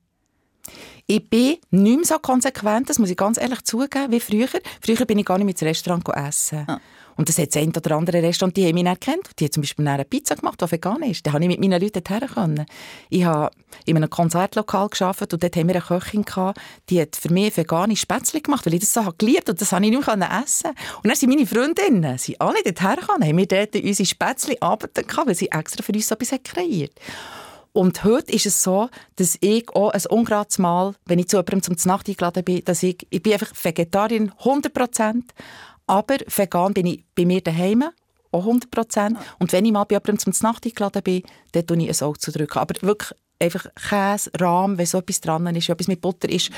[1.06, 4.48] Ich bin nicht mehr so konsequent, das muss ich ganz ehrlich zugeben, wie früher.
[4.80, 6.64] Früher bin ich gar nicht mit ins Restaurant essen.
[6.68, 6.80] Ah.
[7.16, 9.30] Und das hat ein oder andere Restaurant, die haben mich erkannt.
[9.38, 11.26] Die hat zum Beispiel eine Pizza gemacht, die vegan ist.
[11.26, 12.66] Da habe ich mit meinen Leuten können.
[13.10, 13.50] Ich habe
[13.84, 17.56] in einem Konzertlokal gearbeitet und dort haben wir eine Köchin gehabt, die hat für mich
[17.56, 20.70] vegane Spätzle gemacht, weil ich das so geliebt und das habe ich nicht mehr essen
[20.70, 25.06] Und dann sind meine Freundinnen, sie alle dort hergekommen, haben mir dort unsere Spätzle arbeitet,
[25.16, 26.92] weil sie extra für uns so etwas kreiert
[27.72, 31.62] und heute ist es so, dass ich auch ein ungerades Mal, wenn ich zu jemandem
[31.62, 35.32] zum Nacht eingeladen bin, dass ich, ich bin einfach Vegetarierin, 100 Prozent,
[35.86, 37.84] aber vegan bin ich bei mir daheim,
[38.30, 39.18] auch 100 Prozent.
[39.38, 42.18] Und wenn ich mal bei jemandem zum Nacht eingeladen bin, dann drücke ich ein Auge
[42.18, 42.58] zu drücken.
[42.58, 46.50] Aber wirklich einfach Käse, Rahm, wenn so etwas dran ist, wenn etwas mit Butter ist,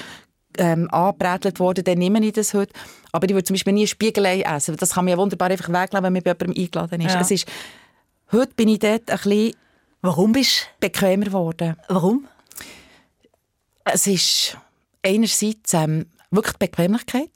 [0.57, 2.73] ähm, angebrätelt worden, dann nehme ich das heute.
[3.11, 4.77] Aber ich würde zum Beispiel nie ein Spiegelei essen.
[4.77, 7.15] Das kann man ja wunderbar einfach weglassen, wenn man bei jemandem eingeladen ist.
[7.15, 7.21] Ja.
[7.21, 7.49] Es ist
[8.31, 9.55] heute bin ich dort ein bisschen
[10.05, 11.77] Warum bist du bequemer geworden.
[11.89, 12.29] Warum?
[13.85, 14.59] Es ist
[15.03, 17.31] einerseits ähm, wirklich die Bequemlichkeit.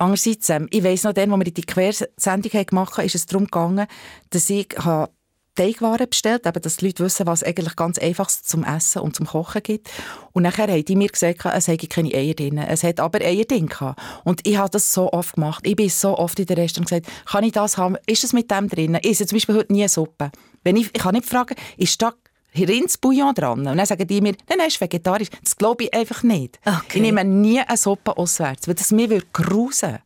[0.00, 3.86] Andererseits, ähm, ich weiss noch, als wir die Quersendung gemacht haben, ist es darum gegangen,
[4.30, 4.68] dass ich
[5.56, 9.26] Teigwaren bestellt, eben, dass die Leute wissen, was eigentlich ganz einfaches zum Essen und zum
[9.26, 9.90] Kochen gibt.
[10.32, 12.56] Und nachher haben die mir gesagt, es hätte keine Eier drin.
[12.56, 13.68] Es hat aber Eier drin.
[14.24, 15.66] Und ich habe das so oft gemacht.
[15.66, 17.98] Ich bin so oft in der Restaurant gesagt, kann ich das haben?
[18.06, 18.96] Ist es mit dem drin?
[19.02, 20.30] Ich esse zum Beispiel heute nie Suppe.
[20.64, 22.14] Wenn ich, ich kann nicht fragen, ist da
[22.54, 23.66] Rindsbouillon dran?
[23.66, 25.28] Und dann sagen die mir, nein, nein, ist vegetarisch.
[25.42, 26.58] Das glaube ich einfach nicht.
[26.64, 26.80] Okay.
[26.94, 29.98] Ich nehme nie eine Suppe auswärts, weil das mir grusen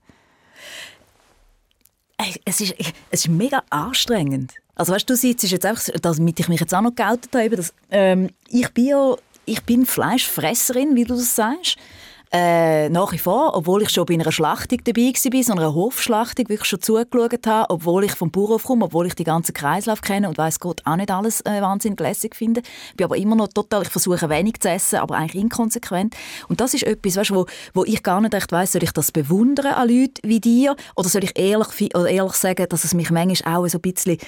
[2.44, 2.74] es ist,
[3.10, 4.54] es ist mega anstrengend.
[4.74, 7.72] Also weißt du, sitzt jetzt einfach, damit ich mich jetzt auch noch geoutet habe, dass,
[7.90, 11.76] ähm, ich bin ja, ich bin Fleischfresserin, wie du das sagst.
[12.36, 16.48] Äh, nach wie vor, obwohl ich schon bei einer Schlachtung dabei war, so einer Hofschlachtung,
[16.48, 20.28] wirklich schon zugeschaut habe, obwohl ich vom Bauernhof komme, obwohl ich die ganzen Kreislauf kenne
[20.28, 22.62] und weiß Gott auch nicht alles äh, wahnsinnig lässig finde.
[22.96, 26.16] Bin aber immer noch total, ich versuche wenig zu essen, aber eigentlich inkonsequent.
[26.48, 29.12] Und das ist etwas, weißt, wo, wo ich gar nicht echt weiss, soll ich das
[29.12, 33.12] bewundern an Leuten wie dir oder soll ich ehrlich, oder ehrlich sagen, dass es mich
[33.12, 34.18] manchmal auch so ein bisschen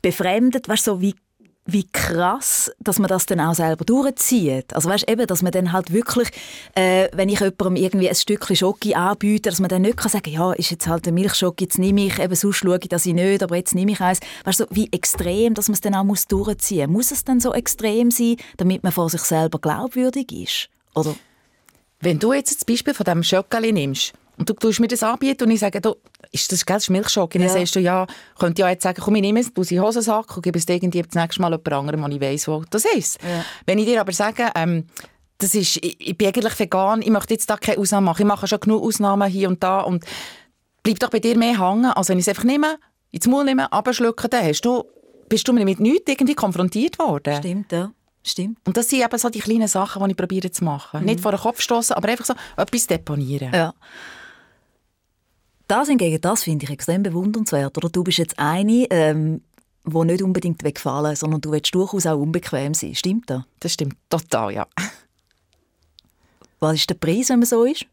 [0.00, 1.14] befremdet, weißt, so wie
[1.64, 4.74] wie krass, dass man das dann auch selber durchzieht.
[4.74, 6.28] Also weißt eben, dass man dann halt wirklich,
[6.74, 10.30] äh, wenn ich jemandem irgendwie ein Stückchen Schoki anbiete, dass man dann nicht kann sagen,
[10.30, 13.14] ja, ist jetzt halt eine Milchschoki, jetzt nehme ich, eben sonst schaue ich, dass ich
[13.14, 14.18] nicht, aber jetzt nehme ich eins.
[14.44, 17.12] Weißt du, so, wie extrem, dass man es dann auch muss durchziehen muss.
[17.12, 20.68] Es dann so extrem sein, damit man vor sich selber glaubwürdig ist?
[20.94, 21.14] Oder?
[22.00, 25.44] Wenn du jetzt das Beispiel von diesem Schokali nimmst, und du tust mir das anbieten
[25.44, 25.94] und ich sage, du,
[26.32, 27.32] ist das, gell, das ist Milchschock?
[27.36, 29.78] Und dann sagst du, ja, könnte ja jetzt sagen, komm, ich nehme es, du sie
[29.78, 32.84] Hosensack und gebe es irgendwie das nächste Mal jemand anderem, wo ich weiss, wo das
[32.84, 33.22] ist.
[33.22, 33.44] Ja.
[33.66, 34.88] Wenn ich dir aber sage, ähm,
[35.38, 38.26] das ist, ich, ich, bin eigentlich vegan, ich möchte jetzt da keine Ausnahme machen, ich
[38.26, 40.04] mache schon genug Ausnahmen hier und da und
[40.82, 42.80] bleib doch bei dir mehr hängen, als wenn ich es einfach nehme,
[43.12, 44.82] ins Maul nehme, abschlucken, dann hast du,
[45.28, 47.36] bist du mit nichts irgendwie konfrontiert worden.
[47.36, 47.92] Stimmt, ja.
[48.24, 48.58] Stimmt.
[48.66, 51.00] Und das sind eben so die kleinen Sachen, die ich probiere zu machen.
[51.00, 51.06] Mhm.
[51.06, 53.52] Nicht vor den Kopf stoßen, aber einfach so etwas deponieren.
[53.54, 53.74] Ja.
[55.72, 57.78] Das hingegen, das finde ich extrem bewundernswert.
[57.78, 59.40] Oder du bist jetzt eine, ähm,
[59.84, 62.94] wo nicht unbedingt wegfallen, sondern du willst durchaus auch unbequem sein.
[62.94, 63.44] Stimmt das?
[63.58, 64.66] Das stimmt total, ja.
[66.60, 67.86] Was ist der Preis, wenn man so ist?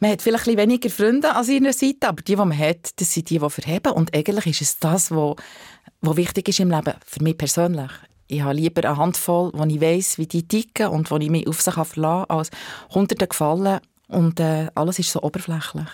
[0.00, 3.12] Man hat vielleicht ein weniger Freunde an seiner Seite, aber die, die man hat, das
[3.12, 3.92] sind die, die verheben.
[3.92, 5.36] Und eigentlich ist es das, was,
[6.00, 7.90] was wichtig ist im Leben, für mich persönlich.
[8.26, 11.46] Ich habe lieber eine Handvoll, wo ich weiss, wie die ticken und wo ich mich
[11.46, 12.50] auf sie verlassen kann, als
[12.94, 15.88] hunderte gefallen und äh, alles ist so oberflächlich.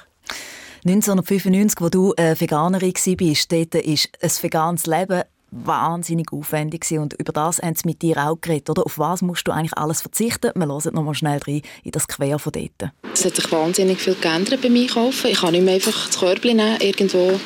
[0.87, 7.33] 1995, wo du äh, Veganerin warst, dort ist ein veganes Leben wahnsinnig aufwendig und über
[7.33, 8.85] das haben sie mit dir auch geredet, oder?
[8.85, 10.51] Auf was musst du eigentlich alles verzichten?
[10.55, 12.92] Wir hören noch mal schnell rein in das Quer von dort.
[13.14, 15.31] Es hat sich wahnsinnig viel geändert beim Einkaufen.
[15.31, 17.40] Ich kann nicht mehr einfach das Körbchen nehmen, irgendwo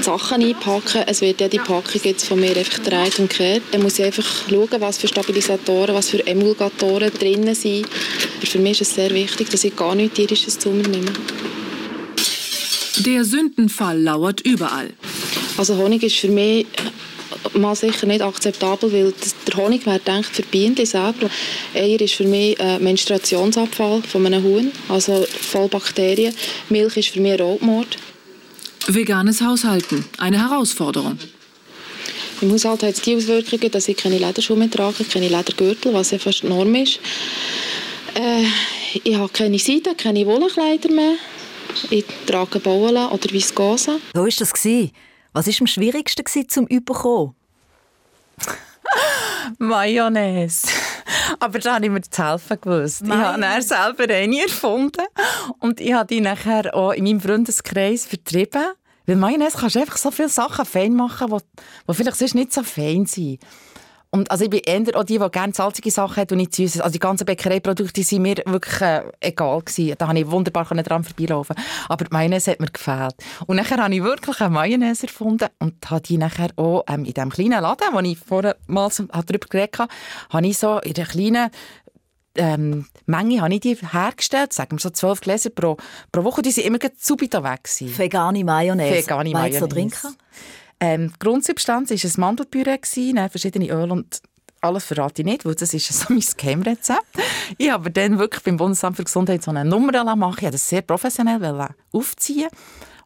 [0.00, 1.04] Sachen einpacken.
[1.06, 3.62] Es wird ja die Packung jetzt von mir einfach gedreht und gekehrt.
[3.70, 7.86] Dann muss ich einfach schauen, was für Stabilisatoren, was für Emulgatoren drin sind.
[8.38, 11.12] Aber für mich ist es sehr wichtig, dass ich gar nichts tierisches zu mir nehme.
[13.06, 14.90] Der Sündenfall lauert überall.
[15.56, 16.66] Also Honig ist für mich
[17.54, 19.14] mal sicher nicht akzeptabel, weil
[19.46, 21.30] der Honig wäre gedacht für Bienen selber.
[21.74, 26.34] Eier ist für mich ein Menstruationsabfall von einem Huhn, also voll Bakterien.
[26.68, 27.96] Milch ist für mich Rotmord.
[28.86, 31.18] Veganes Haushalten, eine Herausforderung.
[32.42, 36.10] Im Haushalt hat es die Auswirkungen, dass ich keine Lederschuhe mehr trage, keine Ledergürtel, was
[36.10, 37.00] ja fast Norm ist.
[38.14, 38.44] Äh,
[39.04, 41.14] ich habe keine Seide, keine Wollenkleider mehr.
[41.90, 44.00] Ich trage Bauen oder Viskose.
[44.14, 44.52] So war das.
[45.32, 47.34] Was war am schwierigsten zum Überkommen?
[49.58, 50.68] Mayonnaise.
[51.38, 53.02] Aber da habe ich mir zu helfen gewusst.
[53.02, 55.06] Ich habe dann selber eine erfunden
[55.58, 58.72] und ich habe die nachher auch in meinem Freundeskreis vertrieben.
[59.06, 61.40] Weil Mayonnaise kannst du einfach so viele Sachen fein machen,
[61.88, 63.40] die vielleicht sonst nicht so fein sind.
[64.12, 66.80] Und also ich bin eher auch die, die gerne salzige Sachen hat und nicht süßes.
[66.80, 69.94] Also die ganzen Bäckereiprodukte sind mir wirklich äh, egal gewesen.
[69.98, 71.54] Da konnte ich wunderbar dran vorbeilaufen.
[71.88, 73.14] Aber die Mayonnaise hat mir gefällt.
[73.46, 77.14] Und nachher habe ich wirklich eine Mayonnaise erfunden und habe die nachher auch ähm, in
[77.14, 79.92] diesem kleinen Laden, wo ich vorher mal darüber geredet habe,
[80.30, 81.50] habe ich so in der kleinen
[82.36, 85.76] ähm, Menge habe ich die hergestellt, sagen wir so zwölf Gläser pro,
[86.12, 87.98] pro Woche, die sind immer subito weg gewesen.
[87.98, 89.02] Vegane Mayonnaise.
[89.02, 89.68] Vegane Mayonnaise.
[89.68, 90.16] trinken?
[90.80, 92.78] Ähm, die Grundsubstanz war ein Mandelpüree,
[93.28, 94.22] verschiedene Öle und
[94.62, 97.06] alles verrate ich nicht, weil das ist so mein Geheimrezept.
[97.58, 100.36] Ich habe dann wirklich beim Bundesamt für Gesundheit so eine Nummer machen.
[100.38, 102.48] Ich habe das sehr professionell aufziehen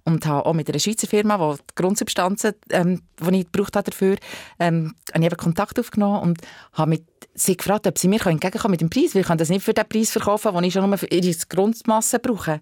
[0.05, 3.91] und habe auch mit einer Schweizer Firma, die die Grundsubstanzen, ähm, die ich gebraucht habe
[3.91, 4.17] dafür,
[4.59, 6.41] ähm, habe ich Kontakt aufgenommen und
[6.73, 9.49] habe mit sie gefragt, ob sie mir entgegenkommen mit dem Preis, weil ich kann das
[9.49, 12.61] nicht für den Preis verkaufen, den ich schon nur für ihre Grundmasse brauche.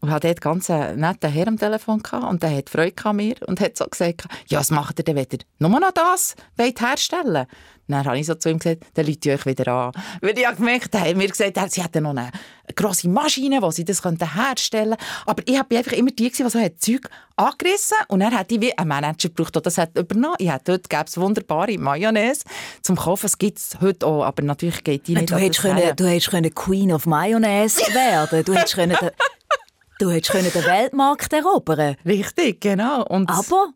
[0.00, 3.16] Und hatte dort ganz einen netten Herr am Telefon gehabt, und der hat Freude an
[3.16, 6.80] mir und hat so gesagt, ja, was macht ihr denn, ihr nur noch das wollt
[6.80, 7.46] herstellen
[7.88, 9.92] dann habe ich so zu ihm gesagt, dann ihr euch wieder an.
[10.20, 12.30] Weil ich habe gemerkt, er hat mir gesagt, sie hätten noch eine
[12.74, 15.04] grosse Maschine, wo sie das herstellen könnten.
[15.26, 18.76] Aber ich habe einfach immer die, die so hat Zeug angerissen und er hätte wie
[18.76, 20.36] ein Manager gebraucht, der das hat übernommen.
[20.38, 22.44] Ich hätte dort gäbe es wunderbare Mayonnaise
[22.82, 23.22] zum Kaufen.
[23.22, 25.30] Das gibt es heute auch, aber natürlich geht die nicht.
[25.30, 28.44] Du hättest, können, du hättest können Queen of Mayonnaise werden.
[28.44, 28.96] Du hättest können
[29.98, 33.04] Du hättest den Weltmarkt erobern Richtig, genau.
[33.04, 33.72] Und Aber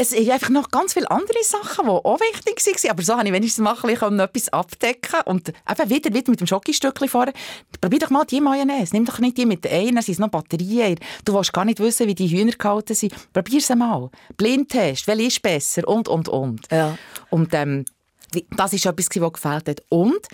[0.00, 2.90] es sind einfach noch ganz viele andere Sachen, die auch wichtig waren.
[2.90, 7.08] Aber so konnte ich wenigstens mal etwas abdecken und eben wieder, wieder mit dem Schokostückchen
[7.08, 7.34] vorne.
[7.82, 8.94] Probier doch mal die Mayonnaise.
[8.94, 10.98] Nimm doch nicht die mit einer, sind noch Batterien.
[11.26, 13.12] Du willst gar nicht wissen, wie die Hühner gehalten sind.
[13.34, 14.08] Probier sie mal.
[14.38, 16.66] Blindtest, welche ist besser und, und, und.
[16.70, 16.96] Ja.
[17.28, 17.84] Und ähm,
[18.56, 19.82] das ist etwas, was gefällt hat.
[19.90, 20.26] Und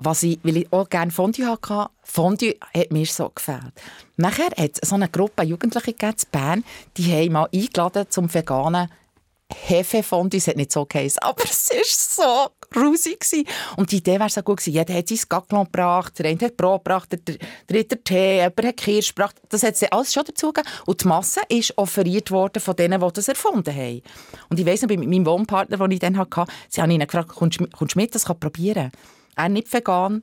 [0.00, 3.72] was ich, weil ich auch gerne Fondue hatte, Fondue hat mir so gefällt.
[4.18, 6.64] Nachher hat es so eine Gruppe Jugendliche gegeben in Bern,
[6.98, 8.90] die haben mal eingeladen zum veganen
[9.52, 13.46] Hefefondue, es hat nicht so geheißen, aber es war so grusig.
[13.76, 14.74] Und die Idee wäre so gut gewesen.
[14.74, 18.76] Jeder hat sein Gaclon gebracht, der eine hat Brot gebracht, der dritte Tee, jemand hat
[18.78, 19.36] Kirsch gebracht.
[19.50, 20.68] Das hat sie alles schon dazu gegeben.
[20.86, 24.02] Und die Masse ist offeriert worden von denen, die das erfunden haben.
[24.48, 27.28] Und ich weiss noch, bei meinem Wohnpartner, den ich dann hatte, sie haben ihn gefragt,
[27.28, 28.90] kommst du mit, das probieren?
[29.36, 30.22] Er nicht vegan,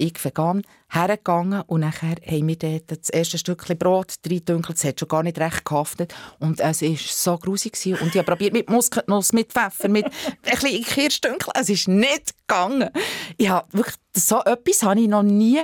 [0.00, 4.78] ich vegan, hergegangen und nachher haben wir dort das erste Stückchen Brot reingedünkelt.
[4.78, 7.74] Es hat schon gar nicht recht gehaftet und es war so grusig.
[8.00, 11.52] Und ich habe probiert mit Muskatnuss, mit Pfeffer, mit ein bisschen Kirschstückchen.
[11.54, 12.90] Es ist nicht gegangen.
[13.36, 15.60] Ich habe wirklich, so etwas habe ich noch nie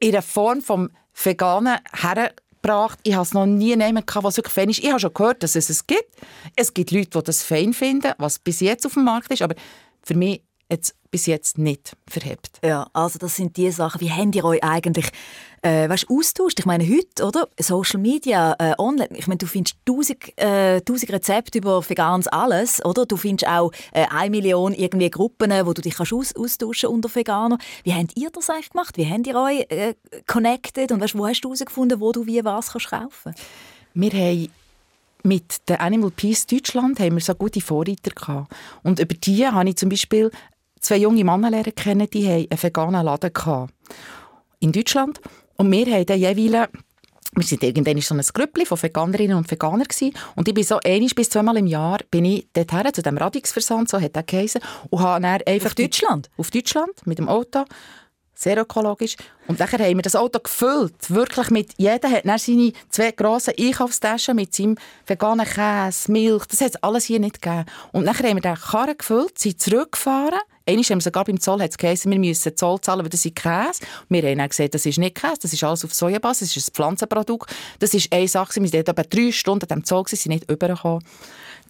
[0.00, 2.98] in der Form vom veganen hergebracht.
[3.04, 4.80] Ich habe es noch nie nehmen was wirklich fein ist.
[4.80, 6.10] Ich habe schon gehört, dass es es gibt.
[6.56, 9.54] Es gibt Leute, die das fein finden, was bis jetzt auf dem Markt ist, aber
[10.02, 12.60] für mich jetzt bis jetzt nicht verhebt.
[12.64, 14.00] Ja, also das sind die Sachen.
[14.00, 15.06] Wie habt ihr euch eigentlich
[15.62, 16.58] äh, weißt, austauscht?
[16.58, 17.48] Ich meine, heute, oder?
[17.58, 22.84] Social Media, äh, online, ich meine, du findest tausend, äh, tausend Rezepte über veganes alles,
[22.84, 23.06] oder?
[23.06, 27.14] Du findest auch äh, eine Million irgendwie Gruppen, wo du dich kannst aus austauschen unter
[27.14, 27.58] Veganer.
[27.84, 28.96] Wie habt ihr das eigentlich gemacht?
[28.96, 29.94] Wie habt ihr euch äh,
[30.26, 30.90] connected?
[30.92, 33.34] Und weißt, wo hast du herausgefunden, wo du wie was kannst kaufen
[33.94, 34.48] Wir haben
[35.26, 38.52] mit der Animal Peace Deutschland haben wir so gute Vorreiter gehabt.
[38.82, 40.30] Und über die habe ich zum Beispiel
[40.86, 43.72] zwei junge Männer lernen kennen, die haben einen veganen Laden gehabt.
[44.60, 45.20] in Deutschland.
[45.56, 46.68] Und wir haben dann jeweils
[47.38, 50.14] wir sind irgendwann so ein Grüppli von Veganerinnen und Veganern gewesen.
[50.36, 53.90] und ich bin so einmal bis zweimal im Jahr bin ich dorthin zu dem Radixversand,
[53.90, 55.66] so hat er geheißen, und habe dann einfach...
[55.66, 56.30] Auf Deutschland?
[56.38, 57.64] Auf Deutschland, mit dem Auto,
[58.36, 59.16] sehr ökologisch.
[59.48, 63.54] Und dann haben wir das Auto gefüllt, wirklich mit, jeder hat dann seine zwei grossen
[63.58, 67.64] Einkaufstaschen mit seinem veganen Käse, Milch, das hat es alles hier nicht gegeben.
[67.92, 71.62] Und dann haben wir den Karren gefüllt, sind zurückgefahren, Einmal haben wir sogar beim Zoll
[71.62, 73.86] hat geheißen, wir müssen Zoll zahlen, weil das ist Käse.
[74.08, 76.70] Wir haben dann gesagt, das ist nicht Käse, das ist alles auf Sojabasis, das ist
[76.70, 77.54] ein Pflanzenprodukt.
[77.78, 81.04] Das ist eine Sache, wir sind etwa drei Stunden am Zoll, sind nicht übergekommen.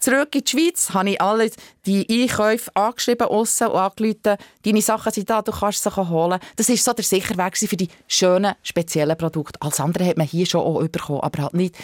[0.06, 1.50] Zurück in die Schweiz habe ich alle
[1.84, 6.38] die Einkäufe angeschrieben aussen und angerufen, deine Sachen sind da, du kannst sie holen.
[6.54, 9.60] Das war so der Sicherweg für die schönen, speziellen Produkte.
[9.60, 11.74] Alles andere hat man hier schon auch bekommen, aber halt nicht,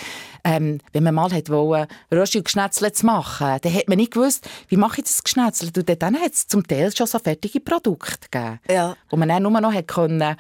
[0.45, 4.49] ähm, wenn man mal wollte, Rösti und Geschnetzle zu machen, dann hat man nicht gewusst,
[4.69, 5.73] wie mache ich das Geschnetzle.
[5.77, 8.95] Und dann hat es zum Teil schon so fertige Produkte gegeben, ja.
[9.11, 10.37] wo man dann nur noch hat können,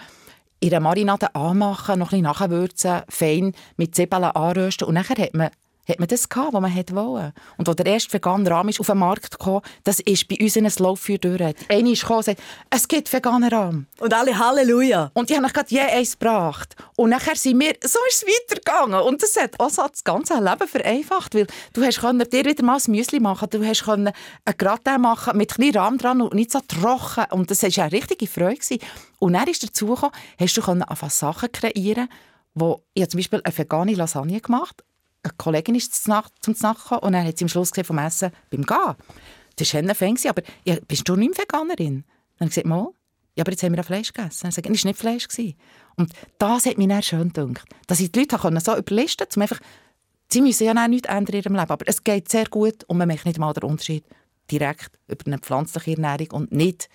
[0.60, 5.34] in der Marinade anmachen, noch ein bisschen nachwürzen, fein mit Zwiebeln anrösten und nachher hat
[5.34, 5.50] man
[5.92, 7.32] hat man das gehabt, was man wollte.
[7.56, 10.56] Und als der erste vegane Rahmen ist auf den Markt kam, das ist bei uns
[10.56, 11.54] ein Lauffeuer durch.
[11.68, 13.86] Einer ist gekommen und sagt, es gibt veganen Rahmen.
[14.00, 15.10] Und alle Halleluja.
[15.14, 16.74] Und die haben gerade je eins gebracht.
[16.96, 19.00] Und nachher sind wir, so ist es weitergegangen.
[19.00, 22.78] Und das hat auch das ganze Leben vereinfacht, weil du hast können, dir wieder mal
[22.78, 24.12] ein Müsli machen, du hast können
[24.44, 27.24] ein Gratin machen mit ein Rahmen dran und nicht so trocken.
[27.30, 28.52] Und das war eine richtige Freude.
[29.18, 32.08] Und dann ist dazu gekommen, hast du einfach Sachen kreieren
[32.54, 34.84] wo ich habe zum Beispiel eine vegane Lasagne gemacht
[35.22, 37.98] eine Kollegin ist zum Nacht, zum Nacht und dann hat sie am Schluss gesehen vom
[37.98, 38.94] Essen beim Gehen.
[39.56, 42.04] Das war ein Fan, aber ja, bist du nicht Veganerin?
[42.38, 42.94] Dann habe ich gesagt,
[43.34, 44.40] ja, aber jetzt haben wir Fleisch gegessen.
[44.42, 45.28] Dann gesagt, es war nicht Fleisch.
[45.28, 45.54] Gewesen.
[45.96, 49.60] Und das hat mich dann schön gedacht, dass ich die Leute so überlisten konnte, einfach,
[50.30, 53.08] sie müssen ja nichts ändern in ihrem Leben, aber es geht sehr gut und man
[53.08, 54.04] merkt nicht mal den Unterschied
[54.50, 56.88] direkt über eine pflanzliche Ernährung und nicht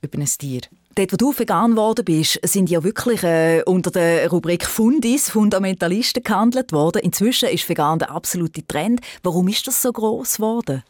[0.00, 0.62] über ein Tier.
[1.00, 6.22] Dort, wo du vegan geworden bist, sind ja wirklich äh, unter der Rubrik Fundis, Fundamentalisten
[6.22, 7.00] gehandelt worden.
[7.00, 9.00] Inzwischen ist vegan der absolute Trend.
[9.22, 10.82] Warum ist das so groß geworden?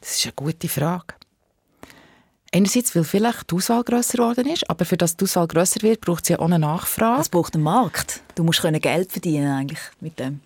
[0.00, 1.14] Das ist eine gute Frage.
[2.52, 6.02] Einerseits, weil vielleicht die Auswahl grösser geworden ist, aber für das die Auswahl grösser wird,
[6.02, 7.22] braucht es ja auch eine Nachfrage.
[7.22, 8.22] Es braucht einen Markt.
[8.36, 10.42] Du musst Geld verdienen eigentlich mit dem.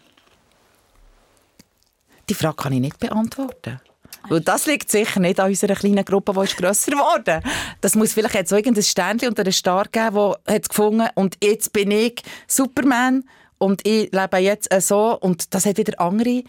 [2.30, 3.82] Die Frage kann ich nicht beantworten.
[4.28, 7.42] Weil das liegt sicher nicht an unserer kleinen Gruppe, die ist grösser geworden.
[7.80, 11.72] Das muss vielleicht jetzt irgendein Sternchen unter einem Star geben, das hat gefunden und jetzt
[11.72, 13.24] bin ich Superman
[13.58, 16.44] und ich lebe jetzt so und das hat wieder andere,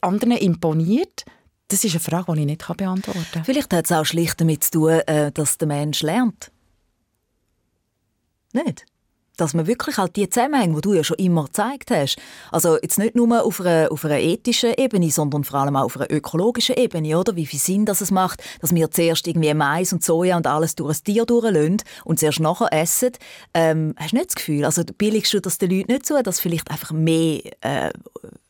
[0.00, 1.24] anderen imponiert.
[1.68, 3.44] Das ist eine Frage, die ich nicht beantworten kann.
[3.44, 6.52] Vielleicht hat es auch schlicht damit zu tun, äh, dass der Mensch lernt.
[8.52, 8.86] Nicht?
[9.36, 12.16] Dass man wirklich halt die Zusammenhänge, die du ja schon immer gezeigt hast,
[12.50, 15.96] also jetzt nicht nur auf einer, auf einer ethischen Ebene, sondern vor allem auch auf
[15.96, 17.36] einer ökologischen Ebene, oder?
[17.36, 20.74] Wie viel Sinn das es macht, dass wir zuerst irgendwie Mais und Soja und alles
[20.74, 23.12] durch ein Tier durchlösen und zuerst nachher essen.
[23.54, 26.40] Ähm, hast du nicht das Gefühl, also billigst du das den Leuten nicht zu, dass
[26.40, 27.90] vielleicht einfach mehr äh,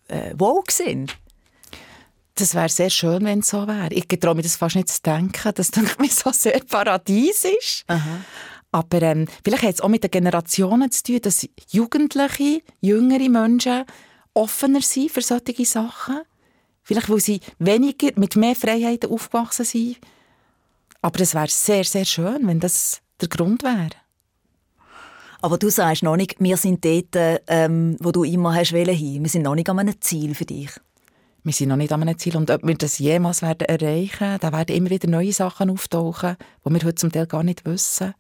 [0.09, 1.17] äh, woke sind?
[2.39, 3.89] Das wäre sehr schön, wenn es so wäre.
[3.93, 7.85] Ich traue mir das fast nicht zu denken, dass das so sehr Paradies ist.
[7.87, 8.21] Aha.
[8.77, 13.87] Aber ähm, vielleicht hat es auch mit den Generationen zu tun, dass Jugendliche, jüngere Menschen
[14.35, 16.21] offener sind für solche Sachen.
[16.83, 19.97] Vielleicht, weil sie weniger, mit mehr Freiheiten aufgewachsen sind.
[21.01, 23.93] Aber es wäre sehr, sehr schön, wenn das der Grund wäre.
[25.41, 29.23] Aber du sagst noch nicht, wir sind dort, ähm, wo du immer hast hin.
[29.23, 30.71] Wir sind noch nicht an einem Ziel für dich.
[31.45, 32.37] Wir sind noch nicht an einem Ziel.
[32.37, 36.37] Und ob wir das jemals werden erreichen werden, da werden immer wieder neue Sachen auftauchen,
[36.63, 38.13] die wir heute zum Teil gar nicht wissen.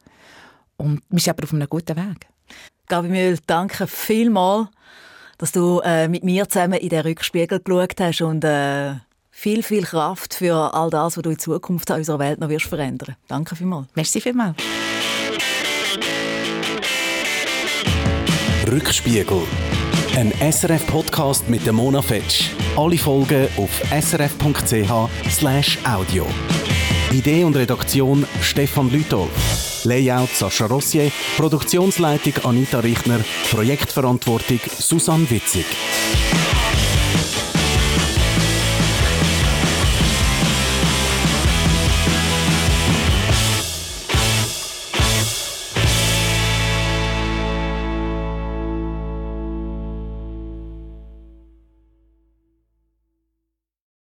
[0.76, 2.26] Und wir sind aber auf einem guten Weg.
[2.88, 4.68] Gabi Mühl, danke vielmals,
[5.38, 8.94] dass du äh, mit mir zusammen in den Rückspiegel geschaut hast und äh,
[9.30, 12.66] viel, viel Kraft für all das, was du in Zukunft an unserer Welt noch wirst
[12.66, 13.16] verändern.
[13.28, 13.88] Danke vielmals.
[13.94, 14.56] Merci vielmals.
[18.70, 19.42] Rückspiegel.
[20.16, 22.50] Ein SRF-Podcast mit der Mona Fetsch.
[22.76, 25.06] Alle Folgen auf srf.ch/audio.
[27.12, 29.65] Idee und Redaktion Stefan Lütolf.
[29.86, 33.20] Layout Sascha Rossier, Produktionsleitung Anita Richtner,
[33.50, 35.64] Projektverantwortung Susanne Witzig.